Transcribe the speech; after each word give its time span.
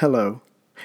hello, 0.00 0.42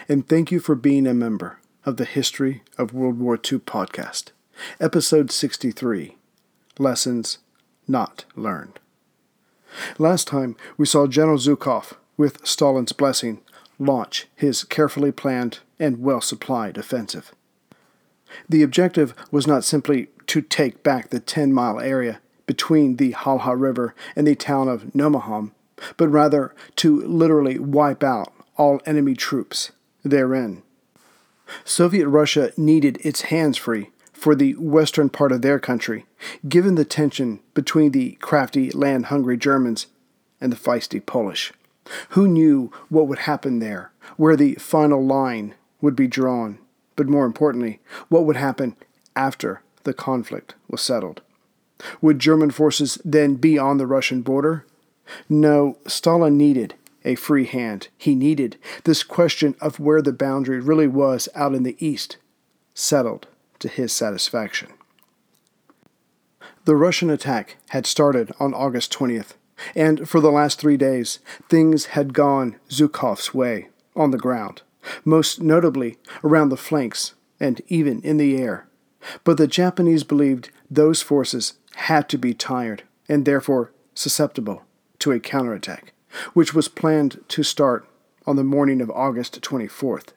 and 0.07 0.29
thank 0.29 0.53
you 0.53 0.59
for 0.61 0.73
being 0.73 1.05
a 1.05 1.13
member 1.13 1.59
of 1.85 1.97
the 1.97 2.05
History 2.05 2.63
of 2.77 2.93
World 2.93 3.19
War 3.19 3.35
II 3.35 3.59
podcast, 3.59 4.31
episode 4.79 5.31
63 5.31 6.15
Lessons 6.79 7.39
Not 7.89 8.23
Learned. 8.37 8.79
Last 9.97 10.29
time, 10.29 10.55
we 10.77 10.85
saw 10.85 11.07
General 11.07 11.37
Zhukov, 11.37 11.95
with 12.15 12.47
Stalin's 12.47 12.93
blessing, 12.93 13.41
launch 13.77 14.27
his 14.33 14.63
carefully 14.63 15.11
planned 15.11 15.59
and 15.77 16.01
well 16.01 16.21
supplied 16.21 16.77
offensive. 16.77 17.33
The 18.47 18.63
objective 18.63 19.13
was 19.29 19.45
not 19.45 19.65
simply 19.65 20.07
to 20.27 20.41
take 20.41 20.83
back 20.83 21.09
the 21.09 21.19
10 21.19 21.51
mile 21.51 21.81
area 21.81 22.21
between 22.45 22.95
the 22.95 23.11
Halha 23.11 23.59
River 23.59 23.93
and 24.15 24.25
the 24.25 24.35
town 24.35 24.69
of 24.69 24.83
Nomonhan, 24.93 25.51
but 25.97 26.07
rather 26.07 26.55
to 26.77 27.01
literally 27.01 27.59
wipe 27.59 28.03
out 28.03 28.31
all 28.61 28.79
enemy 28.85 29.15
troops 29.15 29.71
therein. 30.03 30.61
Soviet 31.65 32.07
Russia 32.07 32.51
needed 32.55 32.99
its 33.01 33.23
hands 33.23 33.57
free 33.57 33.89
for 34.13 34.35
the 34.35 34.53
western 34.53 35.09
part 35.09 35.31
of 35.31 35.41
their 35.41 35.57
country, 35.57 36.05
given 36.47 36.75
the 36.75 36.85
tension 36.85 37.39
between 37.55 37.91
the 37.91 38.11
crafty, 38.21 38.69
land 38.69 39.07
hungry 39.07 39.35
Germans 39.35 39.87
and 40.39 40.51
the 40.51 40.55
feisty 40.55 41.03
Polish. 41.03 41.51
Who 42.09 42.27
knew 42.27 42.71
what 42.89 43.07
would 43.07 43.19
happen 43.19 43.57
there, 43.57 43.91
where 44.15 44.35
the 44.35 44.53
final 44.55 45.03
line 45.03 45.55
would 45.81 45.95
be 45.95 46.07
drawn, 46.07 46.59
but 46.95 47.09
more 47.09 47.25
importantly, 47.25 47.79
what 48.09 48.25
would 48.25 48.35
happen 48.35 48.75
after 49.15 49.63
the 49.85 49.93
conflict 49.93 50.53
was 50.69 50.81
settled? 50.81 51.21
Would 51.99 52.19
German 52.19 52.51
forces 52.51 52.99
then 53.03 53.37
be 53.37 53.57
on 53.57 53.79
the 53.79 53.87
Russian 53.87 54.21
border? 54.21 54.67
No, 55.27 55.79
Stalin 55.87 56.37
needed 56.37 56.75
a 57.03 57.15
free 57.15 57.45
hand. 57.45 57.87
He 57.97 58.15
needed 58.15 58.57
this 58.83 59.03
question 59.03 59.55
of 59.59 59.79
where 59.79 60.01
the 60.01 60.13
boundary 60.13 60.59
really 60.59 60.87
was 60.87 61.27
out 61.35 61.53
in 61.53 61.63
the 61.63 61.77
east 61.85 62.17
settled 62.73 63.27
to 63.59 63.67
his 63.67 63.91
satisfaction. 63.91 64.69
The 66.65 66.75
Russian 66.75 67.09
attack 67.09 67.57
had 67.69 67.85
started 67.85 68.31
on 68.39 68.53
August 68.53 68.93
20th, 68.93 69.33
and 69.75 70.07
for 70.07 70.19
the 70.19 70.31
last 70.31 70.59
three 70.59 70.77
days, 70.77 71.19
things 71.49 71.87
had 71.87 72.13
gone 72.13 72.57
Zhukov's 72.69 73.33
way 73.33 73.69
on 73.95 74.11
the 74.11 74.17
ground, 74.17 74.61
most 75.03 75.41
notably 75.41 75.97
around 76.23 76.49
the 76.49 76.57
flanks 76.57 77.13
and 77.39 77.61
even 77.67 78.01
in 78.01 78.17
the 78.17 78.37
air. 78.37 78.67
But 79.23 79.37
the 79.37 79.47
Japanese 79.47 80.03
believed 80.03 80.51
those 80.69 81.01
forces 81.01 81.53
had 81.75 82.07
to 82.09 82.17
be 82.17 82.33
tired 82.33 82.83
and 83.09 83.25
therefore 83.25 83.71
susceptible 83.95 84.63
to 84.99 85.11
a 85.11 85.19
counterattack, 85.19 85.93
which 86.33 86.53
was 86.53 86.67
planned 86.67 87.23
to 87.29 87.43
start 87.43 87.87
on 88.25 88.35
the 88.35 88.43
morning 88.43 88.81
of 88.81 88.91
August 88.91 89.41
24th. 89.41 90.09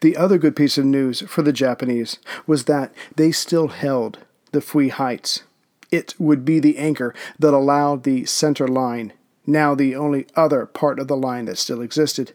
The 0.00 0.16
other 0.16 0.38
good 0.38 0.54
piece 0.54 0.78
of 0.78 0.84
news 0.84 1.22
for 1.22 1.42
the 1.42 1.52
Japanese 1.52 2.18
was 2.46 2.64
that 2.64 2.94
they 3.16 3.32
still 3.32 3.68
held 3.68 4.18
the 4.52 4.60
Fui 4.60 4.88
Heights. 4.88 5.42
It 5.90 6.14
would 6.18 6.44
be 6.44 6.60
the 6.60 6.78
anchor 6.78 7.14
that 7.38 7.54
allowed 7.54 8.04
the 8.04 8.24
center 8.24 8.68
line, 8.68 9.12
now 9.46 9.74
the 9.74 9.96
only 9.96 10.26
other 10.36 10.66
part 10.66 10.98
of 10.98 11.08
the 11.08 11.16
line 11.16 11.46
that 11.46 11.58
still 11.58 11.80
existed, 11.80 12.32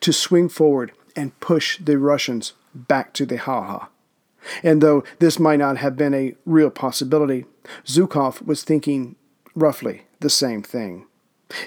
to 0.00 0.12
swing 0.12 0.48
forward 0.48 0.92
and 1.16 1.38
push 1.40 1.78
the 1.78 1.98
Russians 1.98 2.52
back 2.74 3.12
to 3.14 3.26
the 3.26 3.36
Halha. 3.36 3.88
And 4.62 4.80
though 4.80 5.04
this 5.18 5.38
might 5.38 5.58
not 5.58 5.78
have 5.78 5.96
been 5.96 6.14
a 6.14 6.34
real 6.44 6.70
possibility, 6.70 7.46
Zhukov 7.84 8.44
was 8.44 8.64
thinking 8.64 9.16
roughly 9.54 10.02
the 10.20 10.30
same 10.30 10.62
thing. 10.62 11.06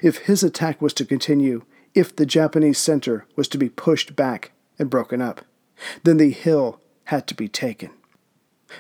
If 0.02 0.17
his 0.19 0.44
attack 0.44 0.81
was 0.81 0.94
to 0.95 1.05
continue, 1.05 1.64
if 1.94 2.16
the 2.16 2.25
Japanese 2.25 2.78
center 2.78 3.25
was 3.36 3.47
to 3.50 3.58
be 3.58 3.69
pushed 3.69 4.16
back 4.16 4.52
and 4.78 4.89
broken 4.89 5.22
up, 5.22 5.41
then 6.03 6.17
the 6.17 6.31
hill 6.31 6.80
had 7.05 7.28
to 7.28 7.36
be 7.36 7.47
taken. 7.47 7.91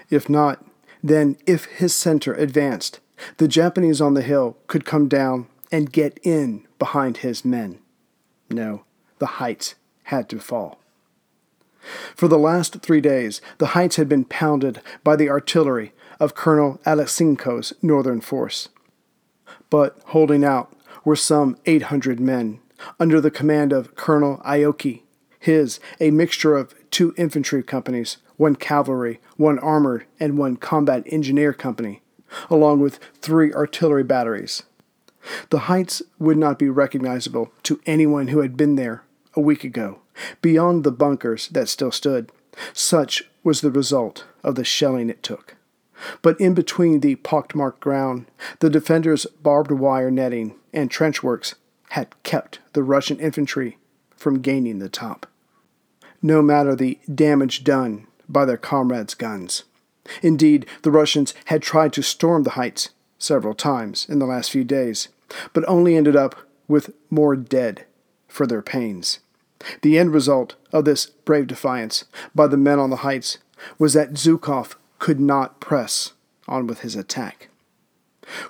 If 0.09 0.29
not, 0.29 0.65
then 1.03 1.37
if 1.45 1.65
his 1.65 1.93
center 1.93 2.33
advanced, 2.33 2.99
the 3.37 3.47
Japanese 3.47 4.01
on 4.01 4.13
the 4.13 4.21
hill 4.21 4.57
could 4.67 4.85
come 4.85 5.07
down 5.07 5.47
and 5.71 5.91
get 5.91 6.19
in 6.23 6.65
behind 6.79 7.17
his 7.17 7.45
men. 7.45 7.79
No, 8.49 8.83
the 9.19 9.25
heights 9.25 9.75
had 10.03 10.29
to 10.29 10.39
fall. 10.39 10.79
For 12.15 12.27
the 12.27 12.39
last 12.39 12.81
three 12.81 13.01
days, 13.01 13.41
the 13.59 13.67
heights 13.67 13.95
had 13.95 14.09
been 14.09 14.25
pounded 14.25 14.81
by 15.03 15.15
the 15.15 15.29
artillery 15.29 15.93
of 16.19 16.35
Colonel 16.35 16.79
Aleksinko's 16.85 17.73
northern 17.81 18.21
force. 18.21 18.69
But 19.69 19.99
holding 20.07 20.43
out 20.43 20.74
were 21.05 21.15
some 21.15 21.57
800 21.65 22.19
men, 22.19 22.59
under 22.99 23.21
the 23.21 23.31
command 23.31 23.71
of 23.71 23.95
Colonel 23.95 24.41
Aoki, 24.45 25.03
his 25.39 25.79
a 26.01 26.11
mixture 26.11 26.57
of 26.57 26.73
two 26.89 27.13
infantry 27.17 27.63
companies, 27.63 28.17
one 28.37 28.55
cavalry, 28.55 29.21
one 29.37 29.59
armored, 29.59 30.05
and 30.19 30.37
one 30.37 30.57
combat 30.57 31.03
engineer 31.05 31.53
company, 31.53 32.01
along 32.49 32.79
with 32.79 32.99
three 33.21 33.53
artillery 33.53 34.03
batteries. 34.03 34.63
The 35.49 35.59
heights 35.59 36.01
would 36.19 36.37
not 36.37 36.59
be 36.59 36.69
recognizable 36.69 37.51
to 37.63 37.79
anyone 37.85 38.27
who 38.27 38.39
had 38.39 38.57
been 38.57 38.75
there 38.75 39.03
a 39.35 39.41
week 39.41 39.63
ago, 39.63 39.99
beyond 40.41 40.83
the 40.83 40.91
bunkers 40.91 41.47
that 41.49 41.69
still 41.69 41.91
stood. 41.91 42.31
Such 42.73 43.23
was 43.43 43.61
the 43.61 43.71
result 43.71 44.25
of 44.43 44.55
the 44.55 44.63
shelling 44.63 45.09
it 45.09 45.23
took. 45.23 45.55
But 46.21 46.39
in 46.39 46.53
between 46.53 46.99
the 46.99 47.15
pockmarked 47.15 47.79
ground, 47.79 48.25
the 48.59 48.69
defenders' 48.69 49.25
barbed 49.41 49.71
wire 49.71 50.11
netting 50.11 50.55
and 50.75 50.91
trench 50.91 51.23
works 51.23 51.55
had 51.89 52.13
kept 52.23 52.59
the 52.73 52.83
Russian 52.83 53.19
infantry 53.19 53.77
from 54.15 54.41
gaining 54.41 54.79
the 54.79 54.89
top, 54.89 55.27
no 56.21 56.41
matter 56.41 56.75
the 56.75 56.99
damage 57.13 57.63
done 57.63 58.07
by 58.27 58.45
their 58.45 58.57
comrades' 58.57 59.13
guns. 59.13 59.63
Indeed, 60.21 60.65
the 60.81 60.91
Russians 60.91 61.33
had 61.45 61.61
tried 61.61 61.93
to 61.93 62.03
storm 62.03 62.43
the 62.43 62.51
heights 62.51 62.89
several 63.17 63.53
times 63.53 64.05
in 64.09 64.19
the 64.19 64.25
last 64.25 64.51
few 64.51 64.63
days, 64.63 65.07
but 65.53 65.67
only 65.67 65.95
ended 65.95 66.15
up 66.15 66.35
with 66.67 66.93
more 67.09 67.35
dead 67.35 67.85
for 68.27 68.45
their 68.45 68.61
pains. 68.61 69.19
The 69.81 69.97
end 69.97 70.13
result 70.13 70.55
of 70.71 70.85
this 70.85 71.07
brave 71.07 71.47
defiance 71.47 72.05
by 72.33 72.47
the 72.47 72.57
men 72.57 72.79
on 72.79 72.89
the 72.89 72.97
heights 72.97 73.39
was 73.79 73.93
that 73.93 74.13
Zhukov 74.13 74.75
could 74.99 75.19
not 75.19 75.59
press 75.59 76.13
on 76.47 76.67
with 76.67 76.81
his 76.81 76.95
attack. 76.95 77.49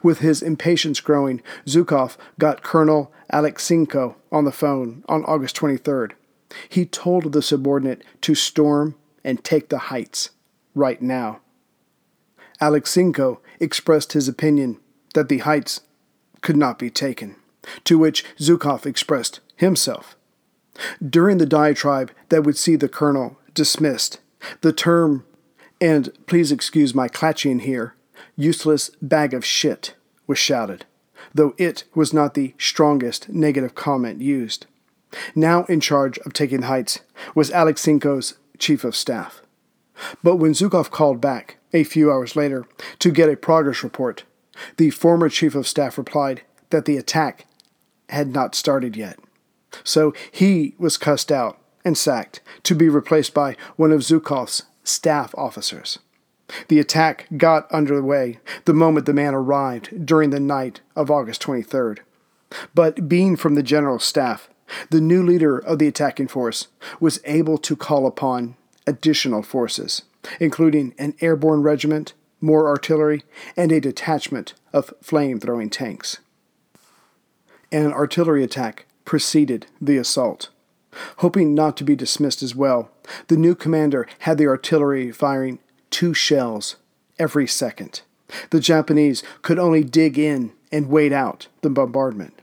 With 0.02 0.20
his 0.20 0.42
impatience 0.42 1.00
growing, 1.00 1.42
Zhukov 1.66 2.18
got 2.40 2.64
Colonel 2.64 3.12
Aleksinko 3.32 4.16
on 4.32 4.46
the 4.46 4.52
phone 4.52 5.04
on 5.08 5.26
August 5.26 5.56
23rd. 5.58 6.12
He 6.70 6.86
told 6.86 7.32
the 7.32 7.42
subordinate 7.42 8.04
to 8.22 8.36
storm 8.36 8.96
and 9.24 9.44
take 9.44 9.70
the 9.70 9.78
heights 9.90 10.30
right 10.74 11.02
now. 11.02 11.40
Aleksinko 12.62 13.40
expressed 13.60 14.14
his 14.14 14.28
opinion 14.28 14.80
that 15.14 15.30
the 15.30 15.40
heights 15.40 15.82
could 16.42 16.56
not 16.56 16.80
be 16.80 16.90
taken, 16.90 17.36
to 17.84 17.98
which 17.98 18.24
Zhukov 18.38 18.86
expressed 18.86 19.40
himself. 19.56 20.16
During 21.08 21.38
the 21.38 21.46
diatribe 21.46 22.12
that 22.30 22.44
would 22.44 22.58
see 22.58 22.76
the 22.76 22.90
colonel 22.90 23.40
dismissed, 23.54 24.20
the 24.62 24.74
term 24.74 25.26
and 25.82 26.12
please 26.28 26.52
excuse 26.52 26.96
my 26.96 27.08
clatching 27.08 27.60
here, 27.60 27.95
useless 28.36 28.90
bag 29.02 29.34
of 29.34 29.46
shit 29.46 29.96
was 30.28 30.38
shouted, 30.38 30.86
though 31.34 31.54
it 31.58 31.84
was 31.94 32.14
not 32.14 32.34
the 32.34 32.54
strongest 32.58 33.30
negative 33.30 33.76
comment 33.76 34.22
used. 34.22 34.66
Now 35.34 35.64
in 35.66 35.80
charge 35.80 36.18
of 36.20 36.34
taking 36.34 36.64
heights 36.64 37.00
was 37.34 37.52
Aleksinko's 37.52 38.38
chief 38.58 38.84
of 38.84 38.96
staff. 38.96 39.42
But 40.24 40.38
when 40.38 40.54
Zhukov 40.54 40.92
called 40.92 41.22
back, 41.22 41.58
a 41.74 41.84
few 41.84 42.12
hours 42.12 42.36
later, 42.36 42.66
to 43.00 43.12
get 43.12 43.30
a 43.30 43.38
progress 43.38 43.84
report, 43.84 44.24
the 44.78 44.90
former 44.90 45.30
chief 45.30 45.56
of 45.56 45.68
staff 45.68 45.98
replied 45.98 46.42
that 46.70 46.86
the 46.86 46.98
attack 46.98 47.46
had 48.10 48.34
not 48.34 48.56
started 48.56 48.96
yet. 48.96 49.20
So 49.84 50.14
he 50.32 50.76
was 50.78 50.98
cussed 50.98 51.32
out 51.32 51.60
and 51.84 51.98
sacked 51.98 52.42
to 52.64 52.76
be 52.76 52.90
replaced 52.90 53.34
by 53.34 53.56
one 53.76 53.92
of 53.92 54.02
Zhukov's 54.02 54.64
staff 54.84 55.34
officers. 55.38 56.00
The 56.68 56.80
attack 56.80 57.28
got 57.38 57.72
underway 57.72 58.40
the 58.66 58.74
moment 58.74 59.06
the 59.06 59.14
man 59.14 59.34
arrived 59.34 60.06
during 60.06 60.30
the 60.30 60.40
night 60.40 60.82
of 60.96 61.10
August 61.10 61.42
23rd. 61.42 62.00
But 62.74 63.10
being 63.10 63.36
from 63.36 63.56
the 63.56 63.64
general 63.64 64.00
staff, 64.00 64.50
the 64.90 65.02
new 65.02 65.24
leader 65.24 65.58
of 65.58 65.80
the 65.80 65.88
attacking 65.88 66.28
force 66.28 66.68
was 67.00 67.20
able 67.26 67.58
to 67.60 67.76
call 67.76 68.06
upon 68.08 68.56
additional 68.88 69.42
forces, 69.42 70.04
including 70.40 70.94
an 70.98 71.16
airborne 71.22 71.62
regiment, 71.62 72.14
more 72.42 72.68
artillery, 72.68 73.24
and 73.58 73.72
a 73.72 73.82
detachment 73.82 74.54
of 74.74 74.94
flame 75.02 75.40
throwing 75.40 75.70
tanks. 75.70 76.20
An 77.72 77.92
artillery 77.92 78.44
attack 78.44 78.86
preceded 79.04 79.68
the 79.82 79.98
assault. 79.98 80.50
Hoping 81.18 81.54
not 81.54 81.76
to 81.78 81.84
be 81.84 81.96
dismissed 81.96 82.42
as 82.42 82.56
well, 82.56 82.90
the 83.28 83.38
new 83.38 83.54
commander 83.54 84.08
had 84.20 84.38
the 84.38 84.48
artillery 84.48 85.12
firing 85.12 85.60
two 85.96 86.14
shells 86.14 86.76
every 87.18 87.48
second. 87.48 88.02
The 88.50 88.60
Japanese 88.60 89.24
could 89.42 89.58
only 89.58 89.82
dig 89.82 90.20
in 90.20 90.52
and 90.70 90.90
wait 90.90 91.14
out 91.14 91.48
the 91.62 91.70
bombardment. 91.70 92.34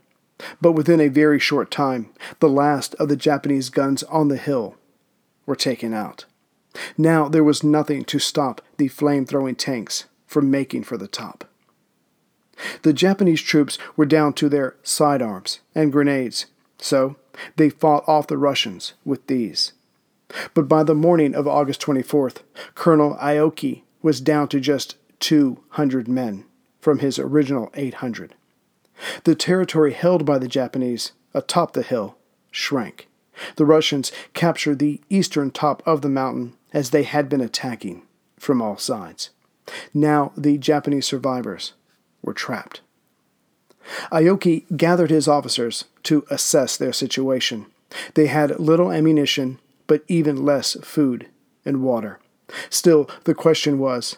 But 0.59 0.71
within 0.71 0.99
a 0.99 1.07
very 1.07 1.37
short 1.37 1.69
time, 1.69 2.09
the 2.39 2.49
last 2.49 2.95
of 2.95 3.09
the 3.09 3.15
Japanese 3.15 3.69
guns 3.69 4.01
on 4.05 4.27
the 4.27 4.37
hill 4.37 4.75
were 5.45 5.55
taken 5.55 5.93
out. 5.93 6.25
Now 6.97 7.27
there 7.27 7.43
was 7.43 7.63
nothing 7.63 8.03
to 8.05 8.17
stop 8.17 8.59
the 8.77 8.87
flame 8.87 9.23
throwing 9.23 9.53
tanks 9.53 10.05
from 10.25 10.49
making 10.49 10.85
for 10.85 10.97
the 10.97 11.07
top. 11.07 11.47
The 12.81 12.91
Japanese 12.91 13.43
troops 13.43 13.77
were 13.95 14.07
down 14.07 14.33
to 14.33 14.49
their 14.49 14.77
sidearms 14.81 15.59
and 15.75 15.91
grenades, 15.91 16.47
so 16.79 17.17
they 17.57 17.69
fought 17.69 18.03
off 18.07 18.25
the 18.25 18.37
Russians 18.39 18.93
with 19.05 19.27
these. 19.27 19.73
But 20.53 20.67
by 20.67 20.83
the 20.83 20.95
morning 20.95 21.35
of 21.35 21.47
August 21.47 21.81
24th, 21.81 22.37
Colonel 22.75 23.17
Aoki 23.21 23.83
was 24.01 24.21
down 24.21 24.47
to 24.49 24.59
just 24.59 24.95
200 25.19 26.07
men 26.07 26.45
from 26.79 26.99
his 26.99 27.17
original 27.17 27.71
800. 27.75 28.35
The 29.23 29.35
territory 29.35 29.93
held 29.93 30.25
by 30.25 30.37
the 30.37 30.47
Japanese 30.47 31.13
atop 31.33 31.73
the 31.73 31.81
hill 31.81 32.17
shrank. 32.51 33.07
The 33.55 33.65
Russians 33.65 34.11
captured 34.33 34.79
the 34.79 35.01
eastern 35.09 35.51
top 35.51 35.81
of 35.85 36.01
the 36.01 36.09
mountain 36.09 36.53
as 36.71 36.89
they 36.89 37.03
had 37.03 37.29
been 37.29 37.41
attacking 37.41 38.03
from 38.37 38.61
all 38.61 38.77
sides. 38.77 39.29
Now 39.93 40.31
the 40.37 40.57
Japanese 40.57 41.07
survivors 41.07 41.73
were 42.21 42.33
trapped. 42.33 42.81
Aoki 44.11 44.65
gathered 44.77 45.09
his 45.09 45.27
officers 45.27 45.85
to 46.03 46.25
assess 46.29 46.77
their 46.77 46.93
situation. 46.93 47.65
They 48.13 48.27
had 48.27 48.59
little 48.59 48.91
ammunition, 48.91 49.59
but 49.93 50.03
even 50.07 50.43
less 50.43 50.75
food 50.81 51.27
and 51.63 51.83
water. 51.83 52.19
Still, 52.71 53.07
the 53.25 53.35
question 53.35 53.77
was 53.77 54.17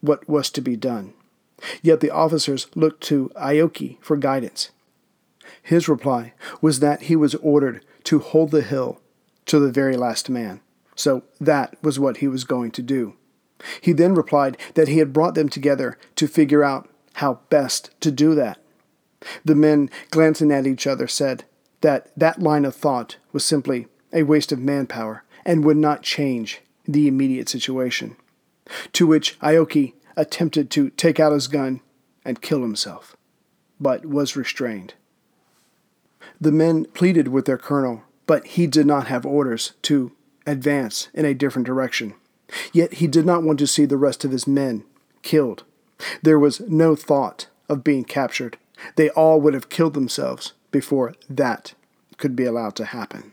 what 0.00 0.28
was 0.28 0.50
to 0.50 0.60
be 0.60 0.76
done? 0.76 1.14
Yet 1.82 1.98
the 1.98 2.12
officers 2.12 2.68
looked 2.76 3.02
to 3.08 3.32
Aoki 3.34 4.00
for 4.00 4.16
guidance. 4.16 4.70
His 5.60 5.88
reply 5.88 6.32
was 6.60 6.78
that 6.78 7.02
he 7.02 7.16
was 7.16 7.34
ordered 7.34 7.84
to 8.04 8.20
hold 8.20 8.52
the 8.52 8.62
hill 8.62 9.00
to 9.46 9.58
the 9.58 9.72
very 9.72 9.96
last 9.96 10.30
man. 10.30 10.60
So 10.94 11.24
that 11.40 11.76
was 11.82 11.98
what 11.98 12.18
he 12.18 12.28
was 12.28 12.44
going 12.44 12.70
to 12.70 12.82
do. 12.82 13.16
He 13.80 13.92
then 13.92 14.14
replied 14.14 14.56
that 14.74 14.86
he 14.86 14.98
had 14.98 15.12
brought 15.12 15.34
them 15.34 15.48
together 15.48 15.98
to 16.14 16.28
figure 16.28 16.62
out 16.62 16.88
how 17.14 17.40
best 17.50 17.90
to 18.02 18.12
do 18.12 18.36
that. 18.36 18.60
The 19.44 19.56
men, 19.56 19.90
glancing 20.10 20.52
at 20.52 20.68
each 20.68 20.86
other, 20.86 21.08
said 21.08 21.42
that 21.80 22.12
that 22.16 22.40
line 22.40 22.64
of 22.64 22.76
thought 22.76 23.16
was 23.32 23.44
simply 23.44 23.88
a 24.16 24.22
waste 24.24 24.50
of 24.50 24.58
manpower 24.58 25.22
and 25.44 25.64
would 25.64 25.76
not 25.76 26.02
change 26.02 26.62
the 26.88 27.06
immediate 27.06 27.48
situation. 27.48 28.16
To 28.94 29.06
which 29.06 29.38
Aoki 29.40 29.92
attempted 30.16 30.70
to 30.70 30.90
take 30.90 31.20
out 31.20 31.32
his 31.32 31.46
gun 31.46 31.80
and 32.24 32.40
kill 32.40 32.62
himself, 32.62 33.14
but 33.78 34.06
was 34.06 34.34
restrained. 34.34 34.94
The 36.40 36.50
men 36.50 36.86
pleaded 36.86 37.28
with 37.28 37.44
their 37.44 37.58
colonel, 37.58 38.02
but 38.26 38.46
he 38.46 38.66
did 38.66 38.86
not 38.86 39.06
have 39.06 39.26
orders 39.26 39.74
to 39.82 40.12
advance 40.46 41.08
in 41.14 41.24
a 41.24 41.34
different 41.34 41.66
direction. 41.66 42.14
Yet 42.72 42.94
he 42.94 43.06
did 43.06 43.26
not 43.26 43.42
want 43.42 43.58
to 43.58 43.66
see 43.66 43.84
the 43.84 43.96
rest 43.96 44.24
of 44.24 44.30
his 44.32 44.46
men 44.46 44.84
killed. 45.22 45.64
There 46.22 46.38
was 46.38 46.60
no 46.60 46.96
thought 46.96 47.48
of 47.68 47.84
being 47.84 48.04
captured. 48.04 48.56
They 48.96 49.10
all 49.10 49.40
would 49.40 49.54
have 49.54 49.68
killed 49.68 49.94
themselves 49.94 50.54
before 50.70 51.14
that 51.28 51.74
could 52.16 52.34
be 52.34 52.44
allowed 52.44 52.76
to 52.76 52.86
happen. 52.86 53.32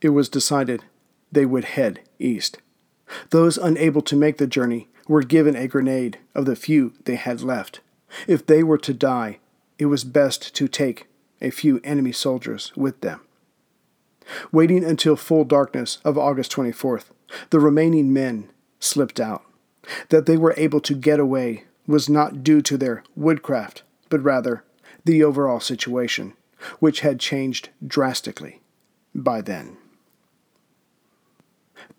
It 0.00 0.10
was 0.10 0.28
decided 0.28 0.84
they 1.32 1.46
would 1.46 1.64
head 1.64 2.00
east. 2.18 2.58
Those 3.30 3.58
unable 3.58 4.02
to 4.02 4.16
make 4.16 4.38
the 4.38 4.46
journey 4.46 4.88
were 5.06 5.22
given 5.22 5.56
a 5.56 5.66
grenade 5.66 6.18
of 6.34 6.44
the 6.44 6.56
few 6.56 6.92
they 7.04 7.16
had 7.16 7.42
left. 7.42 7.80
If 8.26 8.46
they 8.46 8.62
were 8.62 8.78
to 8.78 8.94
die, 8.94 9.38
it 9.78 9.86
was 9.86 10.04
best 10.04 10.54
to 10.54 10.68
take 10.68 11.06
a 11.40 11.50
few 11.50 11.80
enemy 11.84 12.12
soldiers 12.12 12.72
with 12.76 13.00
them. 13.00 13.20
Waiting 14.52 14.84
until 14.84 15.16
full 15.16 15.44
darkness 15.44 15.98
of 16.04 16.18
August 16.18 16.52
24th, 16.52 17.06
the 17.50 17.60
remaining 17.60 18.12
men 18.12 18.50
slipped 18.78 19.18
out. 19.18 19.42
That 20.10 20.26
they 20.26 20.36
were 20.36 20.54
able 20.56 20.80
to 20.80 20.94
get 20.94 21.18
away 21.18 21.64
was 21.86 22.08
not 22.08 22.42
due 22.44 22.60
to 22.62 22.76
their 22.76 23.02
woodcraft, 23.16 23.82
but 24.10 24.22
rather 24.22 24.64
the 25.04 25.24
overall 25.24 25.60
situation, 25.60 26.34
which 26.78 27.00
had 27.00 27.18
changed 27.18 27.70
drastically 27.86 28.60
by 29.14 29.40
then. 29.40 29.78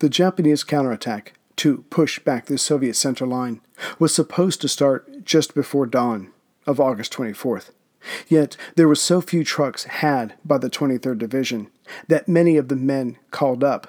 The 0.00 0.08
Japanese 0.08 0.64
counterattack 0.64 1.34
to 1.56 1.84
push 1.90 2.18
back 2.20 2.46
the 2.46 2.56
Soviet 2.56 2.94
center 2.94 3.26
line 3.26 3.60
was 3.98 4.14
supposed 4.14 4.62
to 4.62 4.68
start 4.68 5.26
just 5.26 5.54
before 5.54 5.84
dawn 5.84 6.30
of 6.66 6.80
August 6.80 7.12
24th. 7.12 7.68
Yet 8.26 8.56
there 8.76 8.88
were 8.88 8.94
so 8.94 9.20
few 9.20 9.44
trucks 9.44 9.84
had 9.84 10.36
by 10.42 10.56
the 10.56 10.70
23rd 10.70 11.18
Division 11.18 11.70
that 12.08 12.28
many 12.28 12.56
of 12.56 12.68
the 12.68 12.76
men 12.76 13.18
called 13.30 13.62
up 13.62 13.88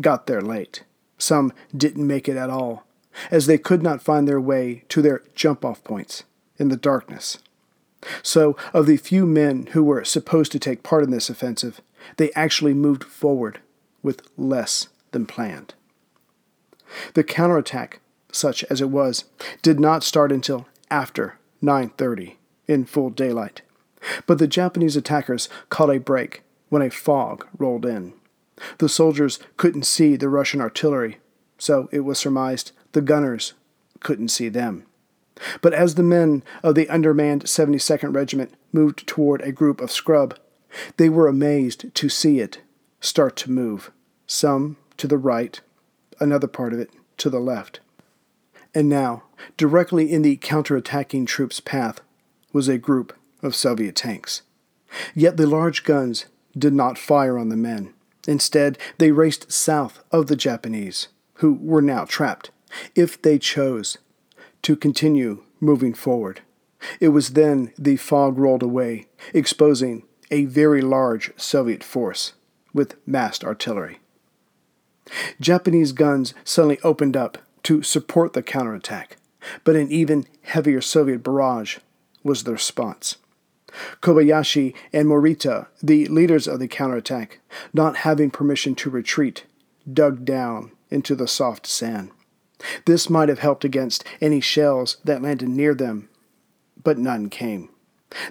got 0.00 0.28
there 0.28 0.40
late. 0.40 0.84
Some 1.18 1.52
didn't 1.76 2.06
make 2.06 2.28
it 2.28 2.36
at 2.36 2.48
all, 2.48 2.86
as 3.32 3.46
they 3.46 3.58
could 3.58 3.82
not 3.82 4.02
find 4.02 4.28
their 4.28 4.40
way 4.40 4.84
to 4.90 5.02
their 5.02 5.24
jump 5.34 5.64
off 5.64 5.82
points 5.82 6.22
in 6.58 6.68
the 6.68 6.76
darkness. 6.76 7.38
So, 8.22 8.56
of 8.72 8.86
the 8.86 8.96
few 8.96 9.26
men 9.26 9.66
who 9.72 9.82
were 9.82 10.04
supposed 10.04 10.52
to 10.52 10.60
take 10.60 10.84
part 10.84 11.02
in 11.02 11.10
this 11.10 11.28
offensive, 11.28 11.80
they 12.18 12.30
actually 12.34 12.72
moved 12.72 13.02
forward 13.02 13.58
with 14.00 14.22
less 14.38 14.86
than 15.12 15.26
planned. 15.26 15.74
The 17.14 17.24
counterattack, 17.24 18.00
such 18.32 18.64
as 18.64 18.80
it 18.80 18.90
was, 18.90 19.24
did 19.62 19.78
not 19.78 20.04
start 20.04 20.32
until 20.32 20.66
after 20.90 21.34
9:30 21.62 22.36
in 22.66 22.84
full 22.84 23.10
daylight. 23.10 23.62
But 24.26 24.38
the 24.38 24.46
Japanese 24.46 24.96
attackers 24.96 25.48
caught 25.68 25.94
a 25.94 25.98
break 25.98 26.42
when 26.68 26.82
a 26.82 26.90
fog 26.90 27.46
rolled 27.58 27.84
in. 27.84 28.14
The 28.78 28.88
soldiers 28.88 29.38
couldn't 29.56 29.84
see 29.84 30.16
the 30.16 30.28
Russian 30.28 30.60
artillery, 30.60 31.18
so 31.58 31.88
it 31.92 32.00
was 32.00 32.18
surmised 32.18 32.72
the 32.92 33.00
gunners 33.00 33.54
couldn't 34.00 34.28
see 34.28 34.48
them. 34.48 34.84
But 35.62 35.72
as 35.72 35.94
the 35.94 36.02
men 36.02 36.42
of 36.62 36.74
the 36.74 36.88
undermanned 36.88 37.44
72nd 37.44 38.14
Regiment 38.14 38.52
moved 38.72 39.06
toward 39.06 39.40
a 39.42 39.52
group 39.52 39.80
of 39.80 39.90
scrub, 39.90 40.38
they 40.96 41.08
were 41.08 41.28
amazed 41.28 41.94
to 41.94 42.08
see 42.08 42.40
it 42.40 42.60
start 43.00 43.36
to 43.36 43.50
move, 43.50 43.90
some 44.26 44.76
to 45.00 45.08
the 45.08 45.18
right, 45.18 45.60
another 46.20 46.46
part 46.46 46.74
of 46.74 46.78
it 46.78 46.90
to 47.16 47.30
the 47.30 47.40
left. 47.40 47.80
And 48.74 48.86
now, 48.86 49.22
directly 49.56 50.12
in 50.12 50.20
the 50.20 50.36
counterattacking 50.36 51.26
troops' 51.26 51.58
path, 51.58 52.02
was 52.52 52.68
a 52.68 52.76
group 52.76 53.16
of 53.42 53.54
Soviet 53.54 53.96
tanks. 53.96 54.42
Yet 55.14 55.38
the 55.38 55.46
large 55.46 55.84
guns 55.84 56.26
did 56.56 56.74
not 56.74 56.98
fire 56.98 57.38
on 57.38 57.48
the 57.48 57.56
men. 57.56 57.94
Instead, 58.28 58.76
they 58.98 59.10
raced 59.10 59.50
south 59.50 60.04
of 60.12 60.26
the 60.26 60.36
Japanese, 60.36 61.08
who 61.34 61.54
were 61.54 61.80
now 61.80 62.04
trapped, 62.04 62.50
if 62.94 63.20
they 63.20 63.38
chose 63.38 63.96
to 64.60 64.76
continue 64.76 65.42
moving 65.60 65.94
forward. 65.94 66.42
It 67.00 67.08
was 67.08 67.30
then 67.30 67.72
the 67.78 67.96
fog 67.96 68.38
rolled 68.38 68.62
away, 68.62 69.06
exposing 69.32 70.02
a 70.30 70.44
very 70.44 70.82
large 70.82 71.32
Soviet 71.40 71.82
force 71.82 72.34
with 72.74 72.96
massed 73.06 73.42
artillery. 73.42 74.00
Japanese 75.40 75.92
guns 75.92 76.34
suddenly 76.44 76.78
opened 76.82 77.16
up 77.16 77.38
to 77.64 77.82
support 77.82 78.32
the 78.32 78.42
counterattack, 78.42 79.16
but 79.64 79.76
an 79.76 79.90
even 79.90 80.26
heavier 80.42 80.80
Soviet 80.80 81.22
barrage 81.22 81.78
was 82.22 82.44
the 82.44 82.52
response. 82.52 83.16
Kobayashi 84.02 84.74
and 84.92 85.06
Morita, 85.06 85.68
the 85.82 86.06
leaders 86.06 86.48
of 86.48 86.58
the 86.58 86.68
counterattack, 86.68 87.40
not 87.72 87.98
having 87.98 88.30
permission 88.30 88.74
to 88.76 88.90
retreat, 88.90 89.44
dug 89.90 90.24
down 90.24 90.72
into 90.90 91.14
the 91.14 91.28
soft 91.28 91.66
sand. 91.66 92.10
This 92.84 93.08
might 93.08 93.28
have 93.28 93.38
helped 93.38 93.64
against 93.64 94.04
any 94.20 94.40
shells 94.40 94.98
that 95.04 95.22
landed 95.22 95.48
near 95.48 95.74
them, 95.74 96.08
but 96.82 96.98
none 96.98 97.30
came. 97.30 97.70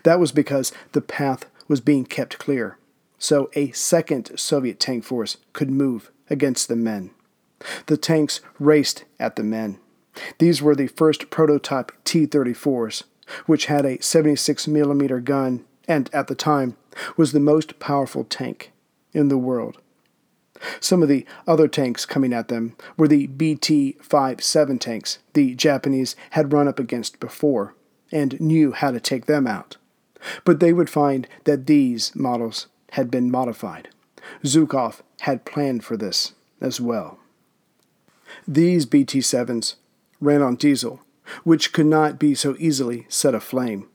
That 0.03 0.19
was 0.19 0.31
because 0.31 0.71
the 0.91 1.01
path 1.01 1.45
was 1.67 1.81
being 1.81 2.05
kept 2.05 2.37
clear, 2.37 2.77
so 3.17 3.49
a 3.53 3.71
second 3.71 4.37
Soviet 4.37 4.79
tank 4.79 5.03
force 5.03 5.37
could 5.53 5.71
move 5.71 6.11
against 6.29 6.67
the 6.67 6.75
men. 6.75 7.11
The 7.87 7.97
tanks 7.97 8.41
raced 8.59 9.03
at 9.19 9.35
the 9.35 9.43
men. 9.43 9.79
These 10.37 10.61
were 10.61 10.75
the 10.75 10.87
first 10.87 11.29
prototype 11.29 11.91
T 12.03 12.25
34s, 12.27 13.03
which 13.45 13.65
had 13.65 13.85
a 13.85 14.01
76 14.01 14.67
millimeter 14.67 15.19
gun 15.19 15.65
and, 15.87 16.09
at 16.13 16.27
the 16.27 16.35
time, 16.35 16.77
was 17.17 17.31
the 17.31 17.39
most 17.39 17.79
powerful 17.79 18.23
tank 18.23 18.71
in 19.13 19.27
the 19.27 19.37
world. 19.37 19.77
Some 20.79 21.01
of 21.01 21.09
the 21.09 21.25
other 21.47 21.67
tanks 21.67 22.05
coming 22.05 22.33
at 22.33 22.49
them 22.49 22.75
were 22.97 23.07
the 23.07 23.27
BT 23.27 23.97
57 24.01 24.79
tanks 24.79 25.19
the 25.33 25.55
Japanese 25.55 26.15
had 26.31 26.51
run 26.51 26.67
up 26.67 26.79
against 26.79 27.19
before 27.19 27.75
and 28.11 28.39
knew 28.41 28.71
how 28.71 28.91
to 28.91 28.99
take 28.99 29.25
them 29.25 29.47
out. 29.47 29.77
But 30.43 30.59
they 30.59 30.73
would 30.73 30.89
find 30.89 31.27
that 31.45 31.67
these 31.67 32.13
models 32.15 32.67
had 32.91 33.09
been 33.09 33.31
modified. 33.31 33.89
Zhukov 34.43 35.01
had 35.21 35.45
planned 35.45 35.83
for 35.83 35.97
this 35.97 36.33
as 36.61 36.79
well. 36.79 37.19
These 38.47 38.85
BT 38.85 39.19
7s 39.19 39.75
ran 40.19 40.41
on 40.41 40.55
diesel 40.55 41.01
which 41.43 41.73
could 41.73 41.85
not 41.85 42.19
be 42.19 42.35
so 42.35 42.55
easily 42.59 43.05
set 43.09 43.35
aflame. 43.35 43.87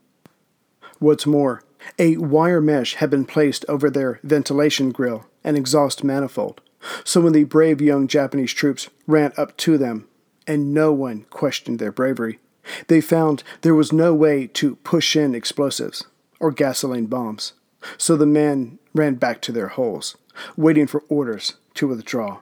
What's 0.99 1.25
more, 1.25 1.63
A 1.99 2.17
wire 2.17 2.61
mesh 2.61 2.95
had 2.95 3.09
been 3.09 3.25
placed 3.25 3.63
over 3.69 3.89
their 3.89 4.19
ventilation 4.23 4.91
grill 4.91 5.25
and 5.43 5.55
exhaust 5.55 6.03
manifold, 6.03 6.61
so 7.03 7.21
when 7.21 7.33
the 7.33 7.43
brave 7.43 7.81
young 7.81 8.07
Japanese 8.07 8.53
troops 8.53 8.89
ran 9.05 9.31
up 9.37 9.55
to 9.57 9.77
them, 9.77 10.07
and 10.47 10.73
no 10.73 10.91
one 10.91 11.25
questioned 11.29 11.77
their 11.77 11.91
bravery, 11.91 12.39
they 12.87 13.01
found 13.01 13.43
there 13.61 13.75
was 13.75 13.93
no 13.93 14.15
way 14.15 14.47
to 14.47 14.77
push 14.77 15.15
in 15.15 15.35
explosives 15.35 16.05
or 16.39 16.51
gasoline 16.51 17.05
bombs, 17.05 17.53
so 17.97 18.15
the 18.15 18.25
men 18.25 18.79
ran 18.95 19.15
back 19.15 19.41
to 19.41 19.51
their 19.51 19.67
holes, 19.67 20.17
waiting 20.57 20.87
for 20.87 21.03
orders 21.09 21.53
to 21.75 21.87
withdraw, 21.87 22.39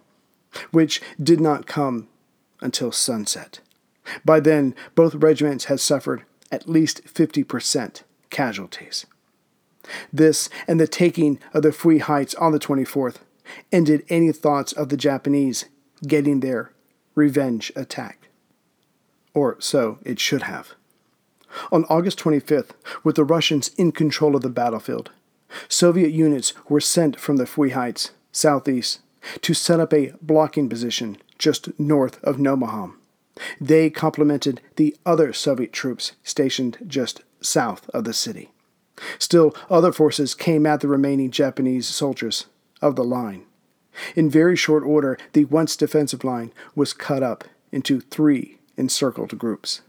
which 0.72 1.02
did 1.22 1.42
not 1.42 1.68
come 1.68 2.08
until 2.62 2.92
sunset. 2.92 3.60
By 4.24 4.40
then, 4.40 4.76
both 4.96 5.16
regiments 5.16 5.66
had 5.66 5.80
suffered 5.80 6.24
at 6.52 6.70
least 6.70 7.04
50% 7.06 8.04
casualties. 8.30 9.06
This 10.14 10.50
and 10.68 10.80
the 10.80 10.88
taking 10.88 11.40
of 11.54 11.64
the 11.64 11.72
Fui 11.72 11.98
Heights 11.98 12.36
on 12.36 12.52
the 12.52 12.60
24th 12.60 13.18
ended 13.72 14.06
any 14.08 14.32
thoughts 14.32 14.72
of 14.72 14.90
the 14.90 14.98
Japanese 14.98 15.66
getting 16.08 16.40
their 16.40 16.72
revenge 17.16 17.72
attack. 17.76 18.30
Or 19.34 19.58
so 19.60 20.00
it 20.04 20.20
should 20.20 20.44
have. 20.44 20.74
On 21.72 21.86
August 21.86 22.20
25th, 22.20 22.72
with 23.04 23.16
the 23.16 23.24
Russians 23.24 23.70
in 23.78 23.92
control 23.92 24.36
of 24.36 24.42
the 24.42 24.50
battlefield, 24.50 25.12
Soviet 25.68 26.12
units 26.12 26.54
were 26.70 26.82
sent 26.82 27.20
from 27.20 27.38
the 27.38 27.46
Fui 27.46 27.72
Heights, 27.72 28.12
southeast, 28.32 29.00
to 29.42 29.54
set 29.54 29.80
up 29.80 29.94
a 29.94 30.14
blocking 30.22 30.70
position 30.70 31.18
just 31.38 31.78
north 31.80 32.24
of 32.24 32.38
Nomonhan. 32.38 32.94
They 33.60 33.90
complemented 33.90 34.62
the 34.76 34.96
other 35.06 35.34
Soviet 35.34 35.74
troops 35.74 36.14
stationed 36.24 36.78
just 36.88 37.24
south 37.42 37.90
of 37.90 38.04
the 38.04 38.14
city. 38.14 38.52
Still, 39.18 39.56
other 39.70 39.92
forces 39.92 40.36
came 40.36 40.66
at 40.66 40.82
the 40.82 40.88
remaining 40.88 41.32
Japanese 41.32 41.88
soldiers 41.88 42.46
of 42.82 42.96
the 42.96 43.04
line. 43.04 43.46
In 44.16 44.30
very 44.30 44.56
short 44.56 44.84
order, 44.84 45.18
the 45.34 45.46
once 45.46 45.76
defensive 45.76 46.24
line 46.24 46.52
was 46.76 46.94
cut 46.94 47.24
up 47.24 47.44
into 47.72 48.00
three 48.00 48.60
encircled 48.78 49.38
groups. 49.38 49.82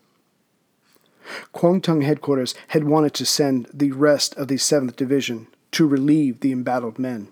Kwantung 1.55 2.03
headquarters 2.03 2.55
had 2.69 2.85
wanted 2.85 3.15
to 3.15 3.25
send 3.25 3.69
the 3.73 3.93
rest 3.93 4.35
of 4.37 4.49
the 4.49 4.57
7th 4.57 4.97
Division 4.97 5.47
to 5.75 5.87
relieve 5.87 6.41
the 6.41 6.53
embattled 6.53 6.99
men. 6.99 7.29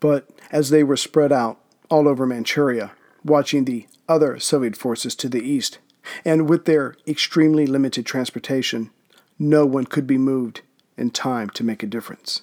But 0.00 0.28
as 0.50 0.70
they 0.70 0.82
were 0.82 0.96
spread 0.96 1.32
out 1.32 1.58
all 1.90 2.08
over 2.08 2.26
Manchuria, 2.26 2.92
watching 3.24 3.64
the 3.64 3.86
other 4.08 4.38
Soviet 4.38 4.76
forces 4.76 5.14
to 5.16 5.28
the 5.28 5.42
east, 5.42 5.78
and 6.24 6.48
with 6.48 6.64
their 6.64 6.96
extremely 7.06 7.66
limited 7.66 8.06
transportation, 8.06 8.90
no 9.38 9.66
one 9.66 9.84
could 9.84 10.06
be 10.06 10.18
moved 10.18 10.62
in 10.96 11.10
time 11.10 11.50
to 11.50 11.64
make 11.64 11.82
a 11.82 11.86
difference. 11.86 12.42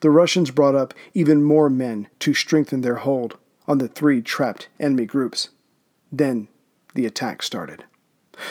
The 0.00 0.10
Russians 0.10 0.50
brought 0.50 0.74
up 0.74 0.92
even 1.14 1.42
more 1.42 1.70
men 1.70 2.08
to 2.20 2.34
strengthen 2.34 2.82
their 2.82 2.96
hold 2.96 3.38
on 3.66 3.78
the 3.78 3.88
three 3.88 4.20
trapped 4.20 4.68
enemy 4.78 5.06
groups. 5.06 5.48
Then 6.10 6.48
the 6.94 7.06
attack 7.06 7.42
started. 7.42 7.84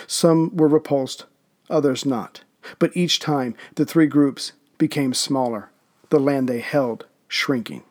Some 0.08 0.56
were 0.56 0.68
repulsed, 0.68 1.26
others 1.70 2.06
not, 2.06 2.44
but 2.80 2.96
each 2.98 3.20
time 3.20 3.56
the 3.76 3.86
three 3.86 4.08
groups 4.08 4.54
became 4.82 5.14
smaller, 5.14 5.70
the 6.10 6.20
land 6.20 6.50
they 6.50 6.60
held 6.60 7.06
shrinking. 7.28 7.84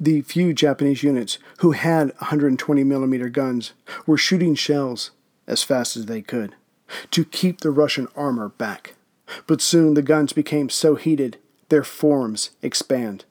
The 0.00 0.22
few 0.22 0.52
Japanese 0.52 1.04
units 1.04 1.38
who 1.58 1.70
had 1.70 2.08
120 2.18 2.82
millimeter 2.82 3.28
guns 3.28 3.72
were 4.04 4.16
shooting 4.16 4.56
shells 4.56 5.12
as 5.46 5.62
fast 5.62 5.96
as 5.96 6.06
they 6.06 6.20
could 6.20 6.56
to 7.12 7.24
keep 7.24 7.60
the 7.60 7.70
Russian 7.70 8.08
armor 8.16 8.48
back. 8.48 8.96
But 9.46 9.60
soon 9.60 9.94
the 9.94 10.02
guns 10.02 10.32
became 10.32 10.68
so 10.68 10.96
heated 10.96 11.38
their 11.68 11.84
forms 11.84 12.50
expand, 12.60 13.24